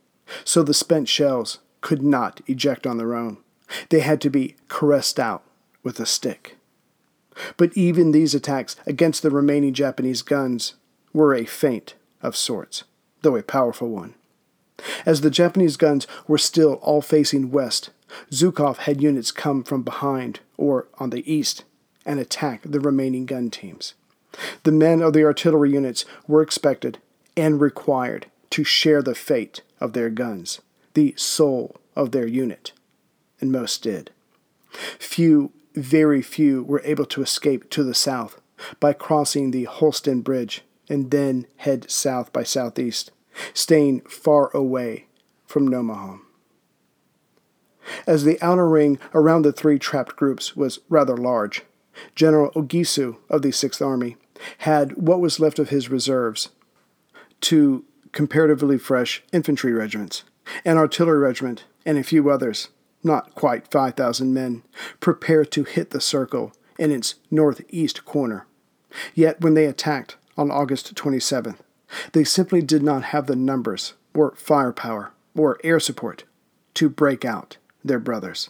so 0.46 0.64
the 0.64 0.74
spent 0.74 1.10
shells 1.10 1.60
could 1.82 2.02
not 2.02 2.40
eject 2.48 2.88
on 2.88 2.98
their 2.98 3.14
own. 3.14 3.40
They 3.90 4.00
had 4.00 4.22
to 4.22 4.30
be 4.30 4.56
caressed 4.70 5.20
out 5.20 5.44
with 5.84 6.00
a 6.00 6.06
stick. 6.06 6.56
But 7.58 7.76
even 7.76 8.12
these 8.12 8.34
attacks 8.34 8.78
against 8.88 9.22
the 9.22 9.32
remaining 9.32 9.74
Japanese 9.74 10.22
guns 10.22 10.76
were 11.12 11.36
a 11.36 11.44
feint 11.44 11.96
of 12.22 12.36
sorts, 12.36 12.84
though 13.22 13.36
a 13.36 13.44
powerful 13.44 13.90
one. 13.90 14.16
As 15.06 15.22
the 15.22 15.30
Japanese 15.30 15.78
guns 15.78 16.08
were 16.28 16.38
still 16.38 16.74
all 16.76 17.02
facing 17.02 17.52
west, 17.52 17.90
Zhukov 18.32 18.78
had 18.78 19.02
units 19.02 19.32
come 19.32 19.64
from 19.64 19.84
behind 19.84 20.40
or 20.58 20.88
on 20.98 21.12
the 21.12 21.32
east 21.32 21.64
and 22.06 22.20
attack 22.20 22.62
the 22.66 22.80
remaining 22.80 23.26
gun 23.26 23.50
teams. 23.50 23.94
The 24.64 24.72
men 24.72 25.02
of 25.02 25.14
the 25.14 25.24
artillery 25.24 25.72
units 25.72 26.06
were 26.28 26.42
expected 26.42 26.98
and 27.38 27.62
required 27.62 28.28
to 28.52 28.64
share 28.64 29.02
the 29.02 29.16
fate 29.16 29.62
of 29.80 29.94
their 29.94 30.10
guns, 30.10 30.62
the 30.94 31.14
soul 31.18 31.78
of 31.96 32.12
their 32.12 32.28
unit, 32.28 32.72
and 33.40 33.52
most 33.52 33.84
did. 33.84 34.12
Few, 35.00 35.52
very 35.76 36.22
few, 36.22 36.64
were 36.64 36.82
able 36.84 37.06
to 37.06 37.22
escape 37.22 37.70
to 37.72 37.84
the 37.84 37.94
south 37.94 38.42
by 38.80 38.94
crossing 38.94 39.52
the 39.52 39.66
Holsten 39.66 40.22
Bridge 40.22 40.64
and 40.92 41.10
then 41.10 41.48
head 41.56 41.90
south 41.90 42.34
by 42.34 42.44
southeast, 42.44 43.12
staying 43.54 44.02
far 44.02 44.52
away 44.56 45.08
from 45.46 45.70
Nomonhan. 45.70 46.20
As 48.06 48.26
the 48.26 48.40
outer 48.42 48.68
ring 48.68 49.00
around 49.14 49.44
the 49.44 49.54
three 49.54 49.80
trapped 49.80 50.18
groups 50.18 50.56
was 50.56 50.80
rather 50.90 51.16
large, 51.16 51.64
General 52.14 52.52
Ogisu 52.52 53.16
of 53.30 53.42
the 53.42 53.52
Sixth 53.52 53.82
Army 53.82 54.18
had 54.60 54.98
what 54.98 55.22
was 55.22 55.40
left 55.40 55.60
of 55.60 55.70
his 55.70 55.90
reserves, 55.90 56.50
two 57.40 57.86
comparatively 58.12 58.78
fresh 58.78 59.24
infantry 59.32 59.72
regiments, 59.72 60.26
an 60.66 60.78
artillery 60.78 61.20
regiment, 61.20 61.64
and 61.86 61.98
a 61.98 62.04
few 62.04 62.30
others, 62.30 62.68
not 63.02 63.34
quite 63.34 63.72
5,000 63.72 64.34
men, 64.34 64.64
prepared 65.00 65.52
to 65.52 65.64
hit 65.64 65.92
the 65.92 66.02
circle 66.02 66.52
in 66.78 66.92
its 66.92 67.16
northeast 67.30 68.04
corner. 68.04 68.46
Yet 69.16 69.40
when 69.40 69.54
they 69.54 69.66
attacked 69.66 70.18
on 70.38 70.52
August 70.52 70.94
27th, 70.96 71.58
they 72.14 72.24
simply 72.24 72.62
did 72.62 72.84
not 72.84 73.04
have 73.06 73.28
the 73.28 73.36
numbers, 73.36 73.94
or 74.14 74.34
firepower, 74.36 75.12
or 75.36 75.60
air 75.64 75.80
support 75.80 76.24
to 76.74 76.90
break 76.90 77.26
out 77.26 77.58
their 77.84 78.00
brothers. 78.00 78.50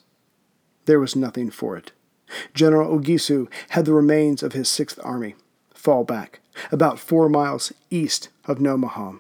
There 0.86 1.00
was 1.00 1.16
nothing 1.16 1.50
for 1.50 1.78
it. 1.78 1.92
General 2.54 2.98
Ogisu 2.98 3.48
had 3.70 3.86
the 3.86 3.94
remains 3.94 4.42
of 4.44 4.54
his 4.54 4.70
Sixth 4.70 5.00
Army 5.04 5.36
fall 5.74 6.04
back, 6.04 6.40
about 6.72 7.00
four 7.00 7.30
miles 7.30 7.74
east 7.90 8.30
of 8.46 8.60
Nomonhan, 8.60 9.20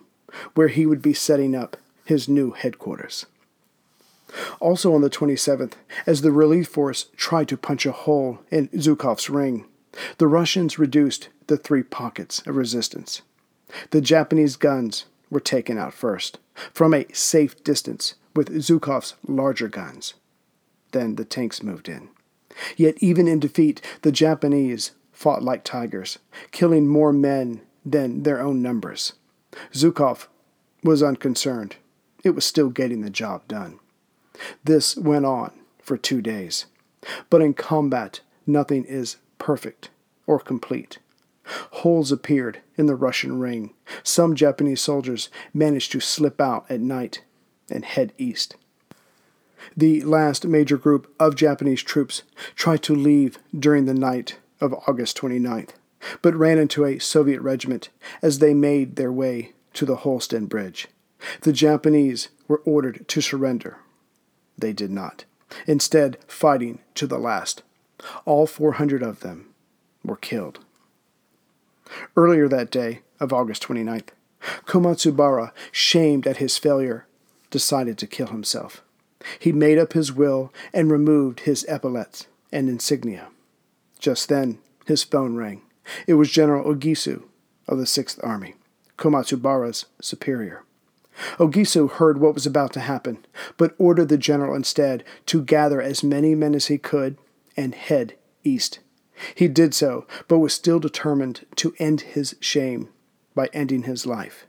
where 0.53 0.67
he 0.67 0.85
would 0.85 1.01
be 1.01 1.13
setting 1.13 1.55
up 1.55 1.77
his 2.05 2.29
new 2.29 2.51
headquarters. 2.51 3.25
Also 4.59 4.93
on 4.93 5.01
the 5.01 5.09
27th, 5.09 5.73
as 6.05 6.21
the 6.21 6.31
relief 6.31 6.67
force 6.67 7.07
tried 7.17 7.47
to 7.49 7.57
punch 7.57 7.85
a 7.85 7.91
hole 7.91 8.39
in 8.49 8.69
Zhukov's 8.69 9.29
ring, 9.29 9.65
the 10.17 10.27
Russians 10.27 10.79
reduced 10.79 11.29
the 11.47 11.57
three 11.57 11.83
pockets 11.83 12.45
of 12.45 12.55
resistance. 12.55 13.21
The 13.91 14.01
Japanese 14.01 14.55
guns 14.55 15.05
were 15.29 15.39
taken 15.39 15.77
out 15.77 15.93
first, 15.93 16.39
from 16.73 16.93
a 16.93 17.11
safe 17.13 17.63
distance 17.63 18.15
with 18.35 18.49
Zhukov's 18.49 19.15
larger 19.27 19.67
guns. 19.67 20.13
Then 20.91 21.15
the 21.15 21.25
tanks 21.25 21.63
moved 21.63 21.87
in. 21.87 22.09
Yet, 22.75 22.95
even 22.99 23.27
in 23.27 23.39
defeat, 23.39 23.81
the 24.01 24.11
Japanese 24.11 24.91
fought 25.13 25.43
like 25.43 25.63
tigers, 25.63 26.19
killing 26.51 26.87
more 26.87 27.13
men 27.13 27.61
than 27.85 28.23
their 28.23 28.41
own 28.41 28.61
numbers. 28.61 29.13
Zhukov 29.73 30.27
was 30.83 31.03
unconcerned. 31.03 31.75
It 32.23 32.31
was 32.31 32.45
still 32.45 32.69
getting 32.69 33.01
the 33.01 33.09
job 33.09 33.47
done. 33.47 33.79
This 34.63 34.95
went 34.97 35.25
on 35.25 35.51
for 35.81 35.97
two 35.97 36.21
days. 36.21 36.65
But 37.29 37.41
in 37.41 37.53
combat, 37.53 38.21
nothing 38.45 38.85
is 38.85 39.17
perfect 39.41 39.89
or 40.27 40.39
complete. 40.39 40.99
Holes 41.81 42.11
appeared 42.11 42.59
in 42.77 42.85
the 42.85 42.95
Russian 42.95 43.39
ring. 43.39 43.73
Some 44.03 44.35
Japanese 44.35 44.81
soldiers 44.81 45.29
managed 45.51 45.91
to 45.93 45.99
slip 45.99 46.39
out 46.39 46.69
at 46.69 46.79
night 46.79 47.23
and 47.67 47.83
head 47.83 48.13
east. 48.19 48.55
The 49.75 50.03
last 50.03 50.45
major 50.45 50.77
group 50.77 51.11
of 51.19 51.35
Japanese 51.35 51.81
troops 51.81 52.21
tried 52.55 52.83
to 52.83 52.93
leave 52.93 53.39
during 53.57 53.85
the 53.85 53.95
night 53.95 54.37
of 54.59 54.75
August 54.87 55.17
29th, 55.17 55.71
but 56.21 56.35
ran 56.35 56.59
into 56.59 56.85
a 56.85 56.99
Soviet 56.99 57.41
regiment 57.41 57.89
as 58.21 58.37
they 58.37 58.53
made 58.53 58.95
their 58.95 59.11
way 59.11 59.53
to 59.73 59.85
the 59.85 59.97
Holsten 59.97 60.47
Bridge. 60.47 60.87
The 61.41 61.53
Japanese 61.53 62.29
were 62.47 62.61
ordered 62.63 63.07
to 63.07 63.21
surrender. 63.21 63.77
They 64.55 64.71
did 64.71 64.91
not, 64.91 65.25
instead, 65.65 66.19
fighting 66.27 66.77
to 66.93 67.07
the 67.07 67.17
last. 67.17 67.63
All 68.25 68.47
400 68.47 69.03
of 69.03 69.19
them 69.21 69.47
were 70.03 70.15
killed. 70.15 70.59
Earlier 72.15 72.47
that 72.47 72.71
day 72.71 73.01
of 73.19 73.33
August 73.33 73.63
29th, 73.63 74.09
Komatsubara, 74.65 75.51
shamed 75.71 76.25
at 76.25 76.37
his 76.37 76.57
failure, 76.57 77.05
decided 77.49 77.97
to 77.97 78.07
kill 78.07 78.27
himself. 78.27 78.81
He 79.37 79.51
made 79.51 79.77
up 79.77 79.93
his 79.93 80.11
will 80.11 80.51
and 80.73 80.91
removed 80.91 81.41
his 81.41 81.65
epaulets 81.67 82.27
and 82.51 82.69
insignia. 82.69 83.27
Just 83.99 84.29
then, 84.29 84.57
his 84.85 85.03
phone 85.03 85.35
rang. 85.35 85.61
It 86.07 86.15
was 86.15 86.31
General 86.31 86.73
Ogisu 86.73 87.23
of 87.67 87.77
the 87.77 87.85
Sixth 87.85 88.19
Army 88.23 88.55
Komatsubara's 88.97 89.85
superior. 89.99 90.63
Ogisu 91.37 91.91
heard 91.91 92.19
what 92.19 92.33
was 92.33 92.45
about 92.45 92.71
to 92.73 92.79
happen, 92.79 93.25
but 93.57 93.75
ordered 93.77 94.09
the 94.09 94.17
general 94.17 94.55
instead 94.55 95.03
to 95.27 95.43
gather 95.43 95.81
as 95.81 96.03
many 96.03 96.35
men 96.35 96.55
as 96.55 96.67
he 96.67 96.77
could 96.77 97.17
and 97.61 97.75
head 97.75 98.15
east. 98.43 98.79
He 99.35 99.47
did 99.47 99.73
so, 99.73 100.07
but 100.27 100.39
was 100.39 100.53
still 100.53 100.79
determined 100.79 101.45
to 101.57 101.75
end 101.77 102.01
his 102.01 102.35
shame 102.39 102.89
by 103.35 103.49
ending 103.53 103.83
his 103.83 104.05
life. 104.05 104.45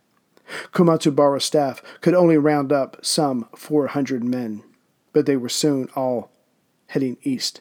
Komatsubara's 0.73 1.45
staff 1.45 1.83
could 2.00 2.14
only 2.14 2.37
round 2.37 2.73
up 2.73 2.97
some 3.04 3.49
400 3.57 4.25
men, 4.25 4.62
but 5.12 5.26
they 5.26 5.37
were 5.37 5.49
soon 5.49 5.88
all 5.95 6.31
heading 6.88 7.16
east. 7.23 7.61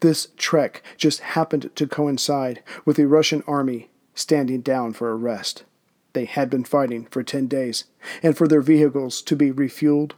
This 0.00 0.28
trek 0.36 0.82
just 0.96 1.20
happened 1.20 1.70
to 1.74 1.86
coincide 1.86 2.62
with 2.84 2.96
the 2.96 3.06
Russian 3.06 3.42
army 3.46 3.88
standing 4.14 4.60
down 4.60 4.92
for 4.92 5.10
a 5.10 5.16
rest. 5.16 5.64
They 6.12 6.24
had 6.24 6.50
been 6.50 6.64
fighting 6.64 7.06
for 7.06 7.22
10 7.22 7.46
days, 7.46 7.84
and 8.22 8.36
for 8.36 8.48
their 8.48 8.60
vehicles 8.60 9.22
to 9.22 9.36
be 9.36 9.52
refueled 9.52 10.12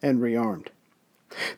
and 0.00 0.20
rearmed. 0.20 0.68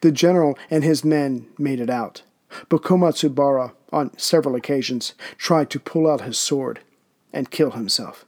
The 0.00 0.12
general 0.12 0.58
and 0.70 0.84
his 0.84 1.04
men 1.04 1.46
made 1.58 1.80
it 1.80 1.90
out, 1.90 2.22
but 2.68 2.82
Komatsubara, 2.82 3.72
on 3.92 4.16
several 4.18 4.54
occasions, 4.54 5.14
tried 5.36 5.70
to 5.70 5.80
pull 5.80 6.08
out 6.08 6.22
his 6.22 6.38
sword 6.38 6.80
and 7.32 7.50
kill 7.50 7.72
himself. 7.72 8.24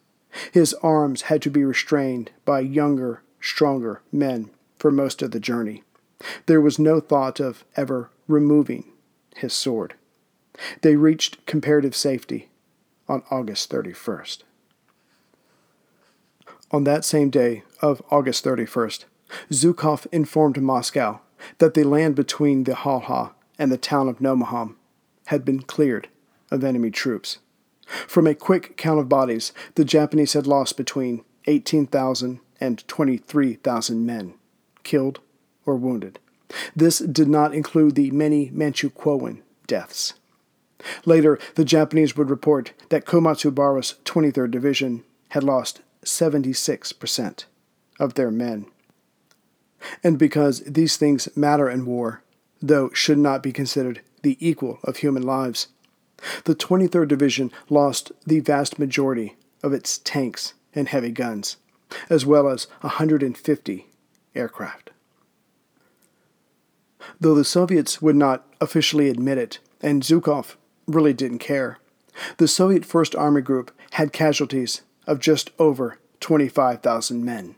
His 0.53 0.75
arms 0.83 1.23
had 1.23 1.43
to 1.43 1.51
be 1.51 1.65
restrained 1.65 2.31
by 2.45 2.61
younger, 2.61 3.23
stronger 3.41 4.03
men 4.13 4.51
for 4.77 4.91
most 4.91 5.23
of 5.23 5.31
the 5.31 5.41
journey. 5.41 5.83
There 6.47 6.61
was 6.61 6.79
no 6.79 7.01
thought 7.01 7.41
of 7.41 7.65
ever 7.77 8.11
removing 8.27 8.85
his 9.37 9.53
sword. 9.53 9.95
They 10.83 10.97
reached 10.97 11.45
comparative 11.47 11.95
safety 11.95 12.49
on 13.09 13.23
August 13.31 13.71
31st. 13.71 14.43
On 16.71 16.85
that 16.85 17.05
same 17.05 17.31
day 17.31 17.63
of 17.81 18.03
August 18.11 18.45
31st, 18.45 19.05
Zhukov 19.51 20.07
informed 20.13 20.61
Moscow 20.61 21.21
that 21.59 21.75
the 21.75 21.85
land 21.85 22.15
between 22.15 22.65
the 22.65 22.75
Halha 22.75 23.33
and 23.59 23.73
the 23.73 23.79
town 23.79 24.09
of 24.09 24.19
Nomonhan 24.19 24.75
had 25.27 25.45
been 25.45 25.61
cleared 25.61 26.09
of 26.51 26.65
enemy 26.65 26.91
troops. 26.91 27.39
From 28.07 28.27
a 28.27 28.35
quick 28.35 28.77
count 28.77 29.01
of 29.01 29.09
bodies, 29.09 29.53
the 29.75 29.85
Japanese 29.85 30.35
had 30.35 30.47
lost 30.47 30.77
between 30.77 31.25
18,000 31.47 32.41
and 32.61 32.87
23,000 32.87 34.05
men, 34.05 34.35
killed 34.83 35.21
or 35.65 35.77
wounded. 35.77 36.19
This 36.75 36.99
did 36.99 37.29
not 37.29 37.55
include 37.55 37.95
the 37.95 38.11
many 38.11 38.51
Manchukuo 38.51 39.41
deaths. 39.67 40.15
Later, 41.05 41.39
the 41.55 41.65
Japanese 41.65 42.17
would 42.17 42.31
report 42.31 42.73
that 42.89 43.05
Komatsubara's 43.05 43.97
23rd 44.05 44.51
Division 44.51 45.05
had 45.31 45.45
lost 45.45 45.81
76% 46.05 47.45
of 47.99 48.15
their 48.15 48.31
men. 48.31 48.67
And 50.03 50.19
because 50.19 50.61
these 50.61 50.97
things 50.97 51.29
matter 51.37 51.69
in 51.69 51.87
war, 51.87 52.23
though 52.61 52.91
should 52.93 53.19
not 53.19 53.43
be 53.43 53.53
considered 53.53 54.01
the 54.23 54.37
equal 54.41 54.79
of 54.85 54.99
human 54.99 55.23
lives, 55.23 55.69
the 56.45 56.55
23rd 56.55 57.09
Division 57.09 57.53
lost 57.69 58.13
the 58.27 58.41
vast 58.41 58.79
majority 58.79 59.37
of 59.63 59.73
its 59.73 59.99
tanks 59.99 60.55
and 60.75 60.89
heavy 60.89 61.11
guns, 61.11 61.57
as 62.11 62.27
well 62.27 62.49
as 62.49 62.67
150 62.81 63.87
aircraft. 64.35 64.91
Though 67.21 67.35
the 67.35 67.45
Soviets 67.45 68.03
would 68.03 68.17
not 68.17 68.47
officially 68.61 69.09
admit 69.09 69.39
it, 69.39 69.59
and 69.81 70.03
Zhukov 70.03 70.57
really 70.87 71.13
didn't 71.13 71.39
care, 71.39 71.79
the 72.39 72.49
Soviet 72.49 72.85
First 72.85 73.15
Army 73.15 73.41
Group 73.41 73.71
had 73.93 74.13
casualties 74.13 74.83
of 75.07 75.21
just 75.21 75.51
over 75.59 75.99
25,000 76.21 77.25
men, 77.25 77.55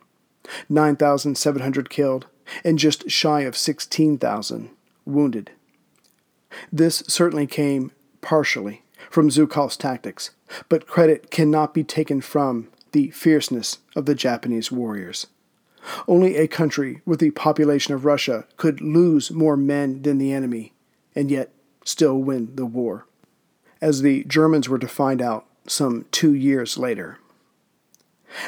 9,700 0.69 1.91
killed, 1.91 2.27
and 2.65 2.79
just 2.79 3.11
shy 3.11 3.43
of 3.43 3.57
16,000 3.57 4.71
wounded. 5.05 5.51
This 6.73 7.05
certainly 7.07 7.47
came 7.47 7.93
partially 8.21 8.83
from 9.09 9.29
Zhukov's 9.31 9.77
tactics, 9.77 10.31
but 10.69 10.87
credit 10.87 11.31
cannot 11.31 11.75
be 11.75 11.85
taken 11.85 12.21
from 12.21 12.69
the 12.93 13.11
fierceness 13.11 13.79
of 13.95 14.07
the 14.07 14.15
Japanese 14.15 14.73
warriors. 14.73 15.29
Only 16.07 16.37
a 16.37 16.49
country 16.49 17.01
with 17.07 17.21
the 17.21 17.31
population 17.31 17.95
of 17.95 18.05
Russia 18.05 18.47
could 18.57 18.81
lose 18.81 19.31
more 19.31 19.57
men 19.57 20.03
than 20.03 20.19
the 20.19 20.33
enemy 20.33 20.75
and 21.15 21.31
yet 21.31 21.53
still 21.85 22.19
win 22.19 22.55
the 22.55 22.67
war, 22.67 23.07
as 23.81 24.03
the 24.03 24.25
Germans 24.25 24.69
were 24.69 24.79
to 24.79 24.89
find 24.89 25.23
out 25.23 25.47
some 25.67 26.07
two 26.11 26.35
years 26.35 26.77
later. 26.77 27.19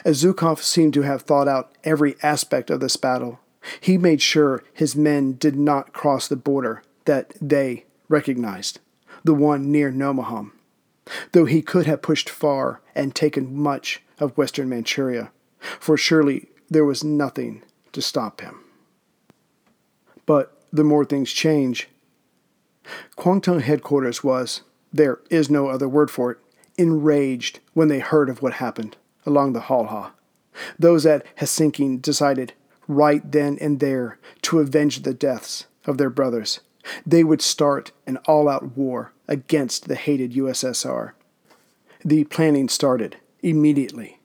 As 0.05 0.23
Zhukov 0.23 0.63
seemed 0.63 0.95
to 0.95 1.03
have 1.03 1.23
thought 1.23 1.49
out 1.49 1.73
every 1.85 2.17
aspect 2.23 2.71
of 2.71 2.81
this 2.81 2.97
battle, 2.97 3.41
he 3.81 3.99
made 3.99 4.23
sure 4.23 4.65
his 4.73 4.97
men 4.97 5.35
did 5.35 5.57
not 5.57 5.93
cross 5.93 6.29
the 6.29 6.37
border 6.37 6.83
that 7.05 7.35
they 7.41 7.85
recognized, 8.09 8.81
the 9.25 9.35
one 9.35 9.71
near 9.71 9.91
Nomonhan, 9.91 10.51
though 11.33 11.45
he 11.45 11.63
could 11.63 11.87
have 11.87 12.03
pushed 12.03 12.29
far 12.29 12.81
and 12.95 13.15
taken 13.15 13.57
much 13.57 14.03
of 14.19 14.37
western 14.37 14.69
Manchuria, 14.69 15.31
for 15.59 15.97
surely 15.97 16.49
there 16.71 16.85
was 16.85 17.05
nothing 17.05 17.63
to 17.93 18.03
stop 18.03 18.41
him. 18.41 18.61
But 20.27 20.57
the 20.73 20.85
more 20.85 21.05
things 21.05 21.33
change, 21.33 21.89
Kwantung 23.17 23.61
headquarters 23.61 24.25
was, 24.25 24.63
there 24.93 25.21
is 25.31 25.49
no 25.49 25.69
other 25.69 25.89
word 25.89 26.11
for 26.11 26.33
it, 26.33 26.39
enraged 26.77 27.61
when 27.75 27.89
they 27.89 28.01
heard 28.01 28.29
of 28.29 28.43
what 28.43 28.55
happened 28.55 28.97
along 29.25 29.53
the 29.53 29.63
Halha. 29.63 30.13
Those 30.79 31.07
at 31.07 31.25
Hsinking 31.37 32.03
decided 32.03 32.53
right 32.89 33.23
then 33.31 33.59
and 33.61 33.81
there 33.81 34.19
to 34.43 34.59
avenge 34.59 35.03
the 35.03 35.15
deaths 35.15 35.67
of 35.87 35.99
their 35.99 36.11
brothers. 36.11 36.61
They 37.07 37.25
would 37.25 37.43
start 37.43 37.93
an 38.07 38.19
all 38.27 38.49
out 38.49 38.77
war 38.77 39.13
against 39.29 39.89
the 39.89 39.95
hated 39.95 40.33
USSR. 40.33 41.13
The 42.05 42.25
planning 42.25 42.69
started 42.69 43.17
immediately. 43.43 44.19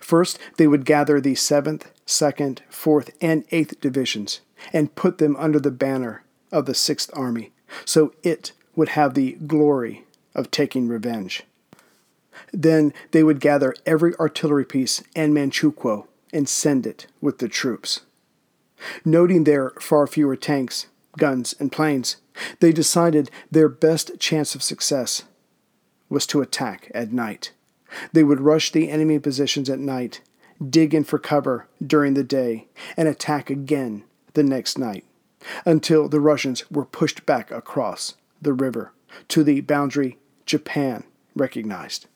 First, 0.00 0.38
they 0.56 0.66
would 0.66 0.84
gather 0.84 1.20
the 1.20 1.34
7th, 1.34 1.86
2nd, 2.06 2.60
4th, 2.70 3.10
and 3.20 3.48
8th 3.50 3.80
Divisions 3.80 4.40
and 4.72 4.94
put 4.94 5.18
them 5.18 5.36
under 5.36 5.60
the 5.60 5.70
banner 5.70 6.24
of 6.50 6.66
the 6.66 6.72
6th 6.72 7.10
Army, 7.16 7.52
so 7.84 8.14
it 8.22 8.52
would 8.74 8.90
have 8.90 9.14
the 9.14 9.32
glory 9.46 10.04
of 10.34 10.50
taking 10.50 10.88
revenge. 10.88 11.44
Then 12.52 12.92
they 13.10 13.22
would 13.22 13.40
gather 13.40 13.74
every 13.84 14.14
artillery 14.16 14.64
piece 14.64 15.02
and 15.14 15.34
Manchukuo 15.34 16.06
and 16.32 16.48
send 16.48 16.86
it 16.86 17.06
with 17.20 17.38
the 17.38 17.48
troops. 17.48 18.02
Noting 19.04 19.44
their 19.44 19.70
far 19.80 20.06
fewer 20.06 20.36
tanks, 20.36 20.86
guns, 21.16 21.54
and 21.58 21.72
planes, 21.72 22.16
they 22.60 22.72
decided 22.72 23.30
their 23.50 23.68
best 23.68 24.18
chance 24.18 24.54
of 24.54 24.62
success 24.62 25.24
was 26.08 26.26
to 26.26 26.40
attack 26.40 26.90
at 26.94 27.12
night. 27.12 27.52
They 28.12 28.22
would 28.22 28.40
rush 28.40 28.70
the 28.70 28.90
enemy 28.90 29.18
positions 29.18 29.70
at 29.70 29.78
night, 29.78 30.20
dig 30.68 30.94
in 30.94 31.04
for 31.04 31.18
cover 31.18 31.68
during 31.84 32.14
the 32.14 32.24
day, 32.24 32.68
and 32.96 33.08
attack 33.08 33.50
again 33.50 34.04
the 34.34 34.42
next 34.42 34.78
night 34.78 35.04
until 35.64 36.08
the 36.08 36.20
Russians 36.20 36.70
were 36.70 36.84
pushed 36.84 37.24
back 37.26 37.50
across 37.50 38.14
the 38.40 38.52
river 38.52 38.92
to 39.28 39.42
the 39.42 39.60
boundary 39.60 40.18
Japan 40.44 41.04
recognized. 41.34 42.06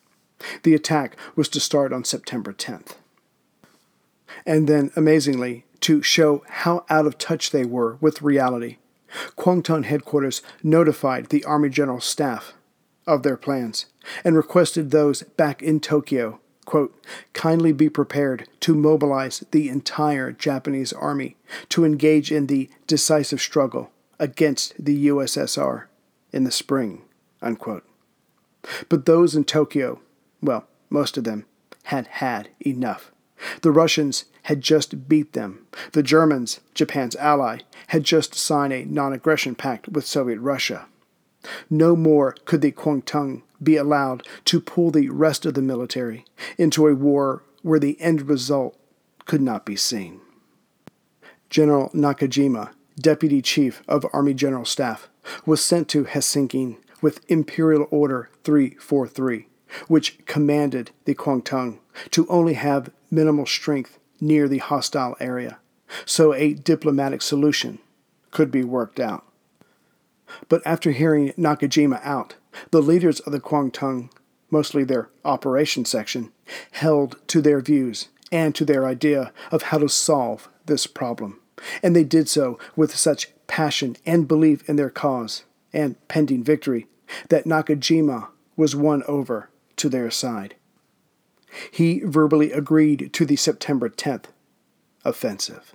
The 0.62 0.74
attack 0.74 1.16
was 1.37 1.48
to 1.50 1.61
start 1.61 1.92
on 1.92 2.05
September 2.05 2.53
10th. 2.53 2.94
And 4.46 4.68
then, 4.68 4.90
amazingly, 4.96 5.64
to 5.81 6.03
show 6.03 6.44
how 6.48 6.85
out 6.88 7.07
of 7.07 7.18
touch 7.18 7.50
they 7.50 7.64
were 7.64 7.96
with 8.00 8.22
reality, 8.22 8.76
Kwantung 9.37 9.85
headquarters 9.85 10.42
notified 10.62 11.26
the 11.26 11.44
Army 11.44 11.68
General 11.68 12.00
Staff 12.00 12.55
of 13.07 13.22
their 13.22 13.37
plans 13.37 13.87
and 14.24 14.37
requested 14.37 14.90
those 14.90 15.22
back 15.22 15.62
in 15.62 15.81
Tokyo, 15.81 16.40
quote, 16.64 16.94
kindly 17.33 17.72
be 17.72 17.88
prepared 17.88 18.48
to 18.61 18.74
mobilize 18.74 19.44
the 19.50 19.68
entire 19.68 20.31
Japanese 20.31 20.92
army 20.92 21.37
to 21.70 21.85
engage 21.85 22.31
in 22.31 22.46
the 22.46 22.70
decisive 22.87 23.40
struggle 23.40 23.90
against 24.18 24.74
the 24.83 25.09
USSR 25.09 25.85
in 26.33 26.44
the 26.44 26.53
spring, 26.53 27.03
unquote. 27.42 27.85
But 28.88 29.07
those 29.07 29.35
in 29.35 29.44
Tokyo 29.44 30.00
well, 30.42 30.66
most 30.88 31.16
of 31.16 31.24
them, 31.24 31.46
had 31.85 32.07
had 32.07 32.48
enough. 32.61 33.12
The 33.62 33.70
Russians 33.70 34.26
had 34.44 34.61
just 34.61 35.09
beat 35.09 35.33
them. 35.33 35.66
The 35.92 36.03
Germans, 36.03 36.61
Japan's 36.74 37.16
ally, 37.16 37.61
had 37.88 38.05
just 38.05 38.35
signed 38.35 38.72
a 38.72 38.85
non 38.85 39.12
aggression 39.12 39.55
pact 39.55 39.88
with 39.88 40.07
Soviet 40.07 40.38
Russia. 40.40 40.87
No 41.70 41.96
more 41.96 42.35
could 42.44 42.61
the 42.61 42.72
Kwantung 42.72 43.42
be 43.62 43.76
allowed 43.76 44.26
to 44.46 44.61
pull 44.61 44.90
the 44.90 45.09
rest 45.09 45.46
of 45.46 45.55
the 45.55 45.62
military 45.62 46.24
into 46.59 46.87
a 46.87 46.94
war 46.94 47.42
where 47.62 47.79
the 47.79 48.00
end 48.00 48.22
result 48.22 48.76
could 49.26 49.40
not 49.40 49.64
be 49.64 49.76
seen. 49.76 50.20
General 51.48 51.90
Nakajima, 51.90 52.70
Deputy 52.98 53.42
Chief 53.42 53.83
of 53.88 54.07
Army 54.12 54.35
General 54.35 54.64
Staff, 54.64 55.09
was 55.46 55.62
sent 55.62 55.88
to 55.88 56.05
Hsinking 56.05 56.79
with 57.03 57.24
Imperial 57.29 57.87
Order 57.90 58.31
343 58.44 59.46
which 59.88 60.24
commanded 60.26 60.90
the 61.04 61.14
Kwantung 61.14 61.78
to 62.11 62.26
only 62.28 62.54
have 62.54 62.90
minimal 63.11 63.46
strength 63.46 63.98
near 64.20 64.48
the 64.48 64.59
hostile 64.59 65.16
area, 65.20 65.59
so 66.04 66.35
a 66.35 66.54
diplomatic 66.54 67.22
solution 67.22 67.78
could 68.30 68.50
be 68.50 68.64
worked 68.64 69.00
out. 69.00 69.24
But 70.48 70.62
after 70.64 70.92
hearing 70.92 71.33
Nakajima 71.33 72.00
out, 72.04 72.37
the 72.70 72.83
leaders 72.83 73.20
of 73.20 73.33
the 73.33 73.40
Kwantung, 73.40 74.11
mostly 74.50 74.85
their 74.85 75.09
operation 75.24 75.85
section, 75.85 76.33
held 76.72 77.16
to 77.28 77.40
their 77.40 77.61
views 77.61 78.09
and 78.30 78.54
to 78.54 78.64
their 78.64 78.87
idea 78.87 79.33
of 79.50 79.62
how 79.62 79.78
to 79.78 79.88
solve 79.88 80.48
this 80.66 80.87
problem. 80.87 81.40
And 81.83 81.94
they 81.94 82.04
did 82.04 82.28
so 82.28 82.59
with 82.76 82.94
such 82.94 83.30
passion 83.46 83.96
and 84.06 84.28
belief 84.28 84.68
in 84.68 84.76
their 84.76 84.90
cause 84.90 85.44
and 85.72 85.96
pending 86.09 86.44
victory 86.44 86.87
that 87.28 87.44
Nakajima 87.44 88.28
was 88.56 88.76
won 88.76 89.02
over 89.09 89.49
to 89.80 89.88
their 89.88 90.10
side. 90.10 90.54
He 91.70 92.00
verbally 92.00 92.52
agreed 92.52 93.10
to 93.12 93.26
the 93.26 93.36
September 93.36 93.88
10th 93.88 94.26
offensive. 95.04 95.74